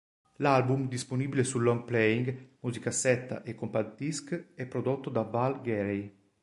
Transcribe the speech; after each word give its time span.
L'album, 0.37 0.87
disponibile 0.87 1.43
su 1.43 1.59
long 1.59 1.83
playing, 1.85 2.35
musicassetta 2.61 3.43
e 3.43 3.53
compact 3.53 3.97
disc, 3.99 4.31
è 4.55 4.65
prodotto 4.65 5.11
da 5.11 5.21
Val 5.21 5.61
Garay. 5.61 6.11